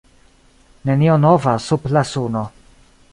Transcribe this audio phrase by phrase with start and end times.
[0.89, 2.43] Nenio nova sub la suno.